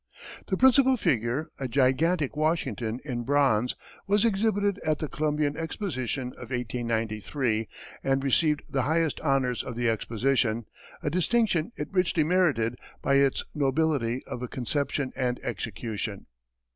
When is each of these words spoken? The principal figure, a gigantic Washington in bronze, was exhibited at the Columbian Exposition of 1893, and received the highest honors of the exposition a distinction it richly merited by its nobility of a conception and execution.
The 0.47 0.57
principal 0.57 0.97
figure, 0.97 1.51
a 1.59 1.67
gigantic 1.67 2.35
Washington 2.35 2.99
in 3.05 3.21
bronze, 3.21 3.75
was 4.07 4.25
exhibited 4.25 4.79
at 4.83 4.97
the 4.97 5.07
Columbian 5.07 5.55
Exposition 5.55 6.29
of 6.39 6.49
1893, 6.49 7.67
and 8.03 8.23
received 8.23 8.63
the 8.67 8.81
highest 8.81 9.19
honors 9.21 9.61
of 9.63 9.75
the 9.75 9.87
exposition 9.89 10.65
a 11.03 11.11
distinction 11.11 11.71
it 11.75 11.89
richly 11.91 12.23
merited 12.23 12.77
by 13.03 13.17
its 13.17 13.45
nobility 13.53 14.23
of 14.25 14.41
a 14.41 14.47
conception 14.47 15.11
and 15.15 15.39
execution. 15.43 16.25